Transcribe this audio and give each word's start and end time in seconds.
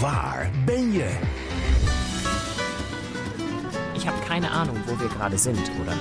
Waar 0.00 0.50
ben 0.64 0.92
je? 0.92 1.18
Ich 3.94 4.06
habe 4.06 4.18
keine 4.28 4.50
Ahnung, 4.50 4.76
wo 4.86 4.98
wir 4.98 5.08
gerade 5.08 5.38
sind, 5.38 5.70
oder? 5.80 5.96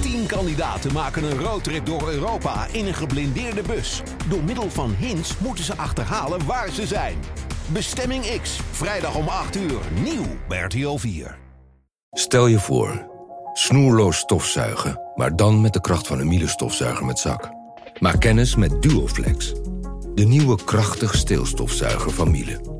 Tien 0.00 0.26
kandidaten 0.26 0.92
maken 0.92 1.24
een 1.24 1.38
roadtrip 1.38 1.86
door 1.86 2.10
Europa 2.10 2.66
in 2.72 2.86
een 2.86 2.94
geblindeerde 2.94 3.62
bus. 3.62 4.02
Door 4.28 4.42
middel 4.42 4.70
van 4.70 4.94
hints 4.98 5.38
moeten 5.38 5.64
ze 5.64 5.76
achterhalen 5.76 6.46
waar 6.46 6.70
ze 6.70 6.86
zijn. 6.86 7.18
Bestemming 7.66 8.40
X, 8.42 8.60
vrijdag 8.70 9.14
om 9.14 9.28
8 9.28 9.56
uur, 9.56 9.80
nieuw 10.02 10.26
bij 10.48 10.60
RTL 10.60 10.96
4. 10.96 11.38
Stel 12.10 12.46
je 12.46 12.58
voor, 12.58 13.06
snoerloos 13.52 14.16
stofzuigen, 14.16 15.00
maar 15.14 15.36
dan 15.36 15.60
met 15.60 15.72
de 15.72 15.80
kracht 15.80 16.06
van 16.06 16.18
een 16.18 16.28
Miele 16.28 16.48
stofzuiger 16.48 17.04
met 17.04 17.18
zak. 17.18 17.48
Maak 17.98 18.20
kennis 18.20 18.56
met 18.56 18.82
Duoflex, 18.82 19.52
de 20.14 20.24
nieuwe 20.24 20.64
krachtig 20.64 21.14
steelstofzuiger 21.14 22.10
van 22.10 22.30
Miele. 22.30 22.79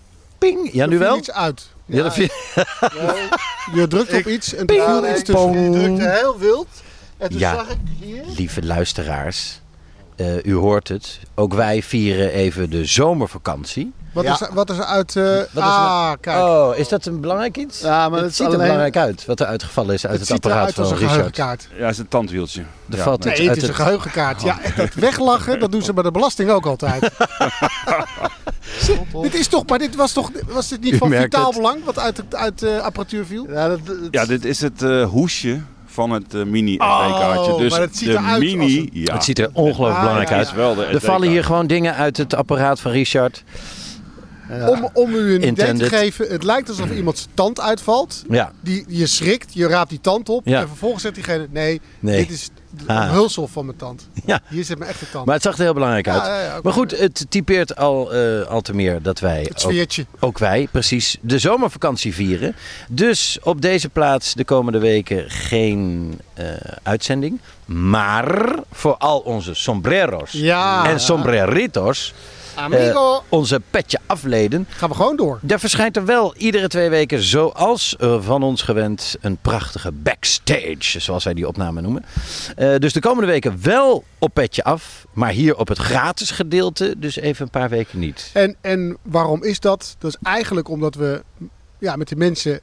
Ping. 0.41 0.69
Ja, 0.73 0.85
nu 0.85 0.93
er 0.93 0.99
wel? 0.99 1.17
iets 1.17 1.31
uit. 1.31 1.67
Ja, 1.85 2.11
viel- 2.11 2.27
Je 3.75 3.87
drukt 3.87 4.13
op 4.13 4.25
iets 4.27 4.53
en 4.53 4.59
er 4.59 4.65
Ping. 4.65 4.83
viel 4.83 5.09
iets 5.09 5.23
tussen. 5.23 5.63
Je 5.63 5.69
drukte 5.79 6.09
heel 6.09 6.37
wild. 6.39 6.67
En 7.17 7.29
toen 7.29 7.39
Ja. 7.39 7.53
zag 7.55 7.69
ik 7.69 7.77
hier... 7.99 8.23
Lieve 8.37 8.65
luisteraars, 8.65 9.59
eh, 10.15 10.43
u 10.45 10.53
hoort 10.55 10.87
het. 10.87 11.19
Ook 11.35 11.53
wij 11.53 11.83
vieren 11.83 12.31
even 12.31 12.69
de 12.69 12.85
zomervakantie. 12.85 13.91
Wat, 14.13 14.23
Ja. 14.23 14.33
is, 14.33 14.41
er- 14.41 14.53
wat 14.53 14.69
is 14.69 14.77
er 14.77 14.83
uit... 14.83 15.15
eh, 15.15 15.23
Wat 15.23 15.37
is 15.39 15.47
er 15.53 15.61
ah, 15.61 16.11
kijk. 16.21 16.37
Oh, 16.43 16.77
is 16.77 16.87
dat 16.87 17.05
een 17.05 17.19
belangrijk 17.21 17.57
iets? 17.57 17.79
Ja, 17.81 18.09
maar 18.09 18.11
het 18.11 18.21
het 18.21 18.29
is 18.31 18.35
ziet 18.35 18.45
er 18.45 18.53
alleen- 18.53 18.61
belangrijk 18.65 18.97
uit 18.97 19.25
wat 19.25 19.39
er 19.39 19.45
uitgevallen 19.45 19.93
is 19.93 20.05
uit 20.05 20.19
het 20.19 20.19
het, 20.19 20.29
ziet 20.29 20.45
apparaat 20.45 20.57
eruit 20.61 20.77
als 20.77 20.87
van 20.87 20.97
een 20.97 21.03
Richard. 21.03 21.35
geheugenkaart. 21.35 21.67
Ja, 21.77 21.83
het 21.85 21.91
is 21.93 21.97
een 21.97 22.07
tandwieltje. 22.07 22.61
Er 22.89 22.97
Ja. 22.97 23.03
valt 23.03 23.23
Nee, 23.23 23.33
het 23.39 23.47
uit 23.47 23.57
is 23.61 23.67
een 23.67 23.73
geheugenkaart. 23.75 24.41
Ja, 24.41 24.61
en 24.61 24.73
dat 24.75 24.93
weglachen, 24.93 25.59
dat 25.59 25.71
doen 25.71 25.81
ze 25.81 25.93
bij 25.93 26.03
de 26.03 26.11
belasting 26.11 26.49
ook 26.49 26.65
altijd. 26.65 27.09
dit 29.21 29.33
is 29.33 29.47
toch, 29.47 29.65
maar 29.67 29.79
dit 29.79 29.95
was 29.95 30.11
toch, 30.13 30.31
was 30.47 30.67
dit 30.67 30.81
niet 30.81 30.93
U 30.93 30.97
van 30.97 31.11
vitaal 31.11 31.45
het. 31.47 31.55
belang 31.55 31.83
wat 31.83 31.99
uit 31.99 32.15
de 32.15 32.37
uit, 32.37 32.59
de 32.59 32.81
apparatuur 32.81 33.25
viel? 33.25 33.47
Ja, 33.51 33.67
dat, 33.67 33.85
dat- 33.85 33.97
Ja, 34.11 34.25
dit 34.25 34.45
is 34.45 34.61
het 34.61 34.81
eh, 34.81 35.09
hoesje 35.09 35.61
van 35.85 36.11
het 36.11 36.33
eh, 36.33 36.43
mini 36.43 36.77
Oh, 36.77 37.07
SD-kaartje. 37.09 37.57
Dus 37.57 37.71
maar 37.71 37.81
het 37.81 37.97
ziet 37.97 38.07
de 38.07 38.13
eruit 38.13 38.39
mini, 38.39 38.77
een- 38.77 38.89
ja, 38.93 39.13
Het 39.13 39.23
ziet 39.23 39.39
er 39.39 39.49
ongelooflijk 39.53 39.93
Ah, 39.95 39.99
belangrijk 39.99 40.29
ja, 40.29 40.35
uit. 40.35 40.47
is 40.47 40.53
wel 40.53 40.75
de 40.75 40.83
Er 40.85 41.01
vallen 41.01 41.27
hier 41.29 41.43
gewoon 41.43 41.67
dingen 41.67 41.95
uit 41.95 42.17
het 42.17 42.33
apparaat 42.35 42.79
van 42.79 42.91
Richard. 42.91 43.43
Om, 44.67 44.89
om 44.93 45.13
u 45.15 45.33
een 45.35 45.47
idee 45.47 45.73
te 45.73 45.85
geven, 45.87 46.27
het 46.27 46.43
lijkt 46.43 46.69
alsof 46.69 46.91
iemand 46.91 47.17
zijn 47.17 47.29
tand 47.33 47.59
uitvalt. 47.59 48.23
Ja, 48.29 48.51
Die, 48.61 48.85
je 48.87 49.05
schrikt, 49.07 49.53
je 49.53 49.67
raapt 49.67 49.89
die 49.89 50.01
tand 50.01 50.29
op. 50.29 50.47
Ja. 50.47 50.61
En 50.61 50.67
vervolgens 50.67 51.01
zegt 51.01 51.15
diegene, 51.15 51.47
nee, 51.51 51.81
Nee. 51.99 52.17
dit 52.17 52.29
is 52.35 52.49
een 52.87 52.87
Ah. 52.97 53.11
hulsel 53.11 53.47
van 53.47 53.65
mijn 53.65 53.77
tand. 53.77 54.07
Ja. 54.25 54.41
Hier 54.49 54.63
zit 54.63 54.77
mijn 54.77 54.91
echte 54.91 55.05
tand. 55.11 55.25
maar 55.25 55.33
het 55.35 55.43
zag 55.43 55.57
er 55.57 55.61
heel 55.63 55.73
belangrijk 55.73 56.07
uit. 56.07 56.21
ja, 56.25 56.41
ja, 56.41 56.51
oké. 56.51 56.59
Maar 56.63 56.73
goed, 56.73 56.97
het 56.99 57.25
typeert 57.29 57.75
al, 57.75 58.13
eh, 58.13 58.41
al 58.47 58.61
te 58.61 58.73
meer 58.75 59.01
dat 59.01 59.19
wij, 59.19 59.41
het 59.41 59.51
ook, 59.65 59.71
sfeertje. 59.71 60.05
ook 60.19 60.37
wij, 60.37 60.67
precies, 60.71 61.17
de 61.21 61.39
zomervakantie 61.39 62.13
vieren. 62.13 62.55
Dus 62.89 63.37
op 63.43 63.61
deze 63.61 63.89
plaats 63.89 64.33
de 64.33 64.43
komende 64.43 64.79
weken 64.79 65.29
geen 65.29 66.19
eh, 66.33 66.45
uitzending. 66.83 67.39
Maar 67.65 68.55
voor 68.71 68.97
al 68.97 69.19
onze 69.19 69.53
sombreros 69.53 70.31
Ja. 70.31 70.85
en 70.89 70.99
sombreritos, 70.99 72.13
Amigo. 72.55 73.13
eh, 73.15 73.21
onze 73.29 73.61
petje 73.69 73.99
afleden, 74.05 74.67
Gaan 74.69 74.89
we 74.89 74.95
gewoon 74.95 75.15
door. 75.15 75.39
Daar 75.41 75.59
verschijnt 75.59 75.95
er 75.97 76.05
wel 76.05 76.35
iedere 76.35 76.67
twee 76.67 76.89
weken, 76.89 77.21
zoals 77.21 77.95
eh, 77.95 78.21
van 78.21 78.43
ons 78.43 78.61
gewend, 78.61 79.15
een 79.21 79.37
prachtige 79.37 79.91
backstage, 79.91 80.99
zoals 80.99 81.23
wij 81.23 81.33
die 81.33 81.47
opname 81.47 81.81
noemen. 81.81 82.05
Eh, 82.55 82.75
dus 82.75 82.93
de 82.93 82.99
komende 82.99 83.27
weken 83.31 83.57
wel 83.61 84.03
op 84.19 84.33
petje 84.33 84.63
af, 84.63 85.05
maar 85.13 85.31
hier 85.31 85.57
op 85.57 85.67
het 85.67 85.77
gratis 85.77 86.31
gedeelte, 86.31 86.95
dus 86.97 87.15
even 87.15 87.43
een 87.45 87.51
paar 87.51 87.69
weken 87.69 87.99
niet. 87.99 88.29
En, 88.33 88.55
en 88.61 88.97
waarom 89.01 89.43
is 89.43 89.59
dat? 89.59 89.95
Dat 89.99 90.11
is 90.11 90.17
eigenlijk 90.23 90.69
omdat 90.69 90.95
we 90.95 91.23
ja, 91.79 91.95
met 91.95 92.07
de 92.07 92.15
mensen 92.15 92.59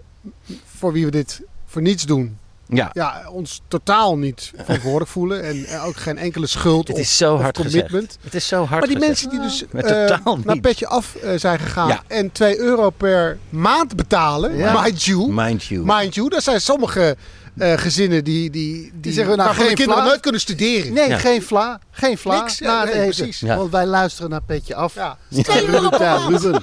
voor 0.65 0.93
wie 0.93 1.05
we 1.05 1.11
dit 1.11 1.43
voor 1.67 1.83
niets 1.83 2.05
doen, 2.07 2.39
Ja, 2.71 2.91
ja, 2.93 3.23
ons 3.31 3.61
totaal 3.69 4.19
niet 4.19 4.53
verantwoordelijk 4.57 5.11
voelen. 5.11 5.43
En 5.45 5.65
eh, 5.65 5.87
ook 5.87 5.97
geen 5.97 6.19
enkele 6.19 6.47
schuld 6.47 6.89
het 6.89 6.97
of, 6.97 7.03
is 7.03 7.17
zo 7.17 7.35
of 7.35 7.41
hard 7.41 7.57
commitment. 7.57 7.91
gezegd. 7.91 8.19
Het 8.23 8.35
is 8.35 8.49
zo 8.49 8.57
hard 8.65 8.71
Maar 8.71 8.81
die 8.89 8.97
gezegd. 8.99 9.07
mensen 9.07 9.31
die 9.31 9.41
dus 9.41 9.85
eh, 9.85 10.07
totaal 10.07 10.39
naar. 10.45 10.61
Petje 10.61 10.87
Af 10.87 11.15
eh, 11.15 11.31
zijn 11.37 11.59
gegaan 11.59 11.89
Ja. 11.89 12.03
en 12.07 12.33
2 12.33 12.59
euro 12.59 12.91
per 12.91 13.39
maand 13.49 13.97
betalen, 13.97 14.57
Ja. 14.57 14.83
mind 14.83 15.03
you, 15.05 15.33
Mind 15.33 15.65
you. 15.65 15.83
mind 15.85 16.15
you, 16.15 16.29
dat 16.29 16.43
zijn 16.43 16.61
sommige 16.61 17.17
eh, 17.59 17.73
gezinnen 17.77 18.25
die, 18.25 18.51
die, 18.51 18.93
die, 18.95 19.13
zeggen, 19.13 19.37
nou, 19.37 19.49
de 19.57 19.63
geen 19.63 19.75
kinderen 19.75 20.05
nooit 20.05 20.21
kunnen 20.21 20.41
studeren. 20.41 20.93
Nee, 20.93 21.09
Ja. 21.09 21.19
geen 21.19 21.43
vla. 21.43 21.81
Geen 21.91 22.19
vla. 22.19 22.41
Niks, 22.41 22.59
ja, 22.59 22.85
nee, 22.85 22.93
deze. 22.95 23.23
precies. 23.23 23.41
Ja. 23.41 23.57
Want 23.57 23.71
wij 23.71 23.87
luisteren 23.87 24.31
naar 24.31 24.43
Petje 24.43 24.75
Af. 24.75 24.95
Ja. 24.95 25.17
Ruben 25.29 26.63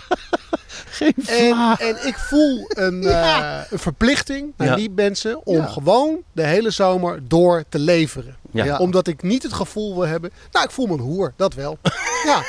En, 1.25 1.75
en 1.79 2.07
ik 2.07 2.15
voel 2.17 2.65
een, 2.69 3.03
eh, 3.07 3.59
een 3.69 3.79
verplichting 3.79 4.53
naar 4.57 4.67
Ja. 4.67 4.75
die 4.75 4.89
mensen 4.95 5.45
om 5.45 5.55
Ja. 5.57 5.65
gewoon 5.65 6.17
de 6.31 6.43
hele 6.45 6.69
zomer 6.71 7.19
door 7.27 7.63
te 7.69 7.79
leveren. 7.79 8.35
Ja. 8.51 8.63
Ja. 8.65 8.77
Omdat 8.77 9.07
ik 9.07 9.21
niet 9.23 9.43
het 9.43 9.53
gevoel 9.53 9.93
wil 9.95 10.07
hebben. 10.07 10.31
Nou, 10.51 10.65
ik 10.65 10.71
voel 10.71 10.85
me 10.85 10.93
een 10.93 10.99
hoer, 10.99 11.33
dat 11.35 11.53
wel. 11.53 11.77
ja. 12.25 12.43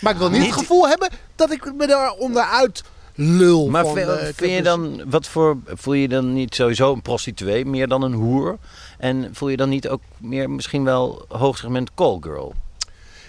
Maar 0.00 0.12
ik 0.12 0.18
wil 0.18 0.30
niet, 0.30 0.40
Niet- 0.40 0.50
het 0.50 0.58
gevoel 0.58 0.88
hebben 0.88 1.08
dat 1.36 1.50
ik 1.50 1.72
me 1.74 1.86
daar 1.86 2.12
onderuit 2.12 2.82
lul. 3.14 3.68
Maar 3.68 3.84
van, 3.84 3.94
vind, 3.94 4.08
eh, 4.08 4.14
vind 4.16 4.38
je 4.38 4.44
clubs. 4.46 4.62
dan, 4.64 5.02
wat 5.10 5.26
voor, 5.26 5.56
voel 5.66 5.94
je 5.94 6.08
dan 6.08 6.32
niet 6.32 6.54
sowieso 6.54 6.92
een 6.92 7.02
prostituee 7.02 7.64
meer 7.66 7.88
dan 7.88 8.02
een 8.02 8.12
hoer? 8.12 8.58
En 8.98 9.28
voel 9.32 9.48
je 9.48 9.56
dan 9.56 9.68
niet 9.68 9.88
ook 9.88 10.00
meer 10.16 10.50
misschien 10.50 10.84
wel 10.84 11.24
hoogsegment 11.28 11.90
call 11.94 12.18
girl? 12.20 12.54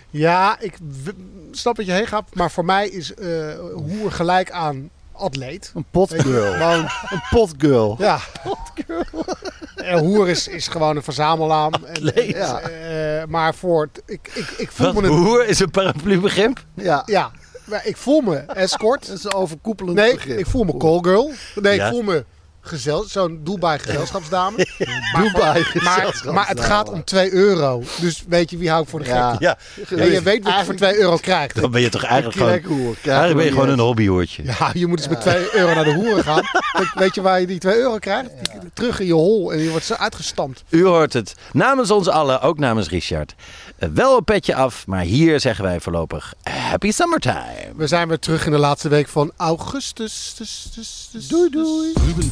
Ja, 0.10 0.60
ik 0.60 0.78
snap 1.52 1.78
wat 1.78 1.86
je 1.86 1.92
heen 1.92 2.08
gaat. 2.08 2.36
Maar 2.36 2.52
voor 2.52 2.66
mij 2.66 2.88
is 2.90 3.14
eh 3.14 3.54
hoer 3.74 4.12
gelijk 4.12 4.52
aan 4.52 4.90
atleet. 5.12 5.72
Een 5.76 5.86
potgirl. 5.92 6.52
Gewoon 6.54 6.80
een 7.14 7.22
potgirl. 7.30 7.96
Ja. 8.00 8.20
En 9.76 10.00
hoer 10.00 10.30
is, 10.30 10.48
is 10.48 10.68
gewoon 10.68 10.96
een 10.96 11.04
verzamelaar. 11.04 11.70
En, 11.72 11.90
Atleet. 11.90 12.30
ja. 12.36 12.60
eh, 12.60 13.26
maar 13.28 13.56
voor 13.56 13.90
ik, 14.06 14.32
ik, 14.34 14.48
ik 14.58 14.72
voel 14.72 14.94
Wat, 14.94 15.02
me 15.04 15.08
een 15.10 15.16
hoer 15.18 15.46
is 15.46 15.60
een 15.60 15.72
paraplubegrip? 15.72 16.64
Ja. 16.74 17.04
Ja, 17.06 17.32
maar 17.66 17.86
ik 17.88 17.98
voel 17.98 18.22
me 18.22 18.36
escort. 18.38 19.08
Dat 19.08 19.18
is 19.18 19.24
een 19.24 19.34
overkoepelend 19.34 19.96
Nee, 19.96 20.14
begrip. 20.14 20.38
ik 20.40 20.46
voel 20.48 20.64
me 20.64 20.78
callgirl. 20.78 21.32
Nee, 21.56 21.76
Ja. 21.76 21.86
ik 21.86 21.92
voel 21.94 22.02
me 22.04 22.26
gezel, 22.62 23.04
zo'n 23.04 23.40
Dubai 23.44 23.80
gezelschapsdame. 23.80 24.58
maar, 25.14 25.24
Dubai 25.24 25.32
maar, 25.54 25.56
gezelschapsdame. 25.66 26.32
maar 26.34 26.48
het 26.48 26.60
gaat 26.60 26.90
om 26.90 27.04
2 27.04 27.34
euro. 27.34 27.84
Dus 28.02 28.24
weet 28.28 28.50
je, 28.50 28.58
wie 28.58 28.70
hou 28.70 28.84
ik 28.84 28.90
voor 28.90 29.00
de 29.00 29.06
gek? 29.06 29.14
Ja. 29.16 29.36
Ja, 29.40 29.58
En 29.90 30.12
je 30.12 30.22
weet 30.22 30.44
wat 30.44 30.58
je 30.60 30.66
voor 30.66 30.76
2 30.76 30.98
euro 31.00 31.18
krijgt. 31.18 31.62
dan 31.62 31.72
ben 31.72 31.82
je 31.82 31.90
toch 31.90 32.04
eigenlijk 32.04 32.38
gewoon... 32.38 32.52
Krekhoer. 32.60 32.96
Eigenlijk 33.04 33.36
ben 33.36 33.46
je 33.46 33.52
gewoon 33.52 33.70
een 33.70 33.80
hobbyhoertje. 33.80 34.44
Ja, 34.44 34.70
je 34.74 34.88
moet 34.88 35.00
eens 35.00 35.08
met 35.08 35.22
2 35.22 35.56
euro 35.56 35.74
naar 35.74 35.84
de 35.84 35.94
hoeren 35.94 36.24
gaan. 36.24 36.44
Weet- 36.72 36.94
Weet 36.94 37.16
je 37.16 37.22
waar 37.22 37.40
je 37.40 37.48
die 37.48 37.60
2 37.60 37.76
euro 37.78 37.98
krijgt? 37.98 38.30
Die- 38.52 38.58
Terug 38.74 39.00
in 39.00 39.06
je 39.06 39.14
hol 39.14 39.52
en 39.54 39.60
je 39.60 39.70
wordt 39.70 39.86
zo 39.86 39.94
uitgestampt. 39.94 40.64
U 40.70 40.86
hoort 40.86 41.14
het. 41.14 41.36
Namens 41.52 41.92
ons 41.92 42.08
allen, 42.08 42.42
ook 42.42 42.58
namens 42.60 42.90
Richard. 42.90 43.36
Wel 43.94 44.18
een 44.18 44.24
petje 44.24 44.56
af, 44.56 44.88
maar 44.88 45.02
hier 45.02 45.40
zeggen 45.40 45.64
wij 45.64 45.80
voorlopig 45.80 46.34
Happy 46.44 46.92
Summertime. 46.92 47.72
We 47.76 47.88
zijn 47.88 48.08
weer 48.08 48.20
terug 48.20 48.46
in 48.46 48.52
de 48.52 48.58
laatste 48.58 48.90
week 48.90 49.08
van 49.08 49.32
augustus. 49.38 50.34
Dus, 50.38 50.70
dus, 50.76 51.10
dus, 51.12 51.28
Doei 51.28 51.50
doei. 51.50 51.94
Ruben 52.08 52.32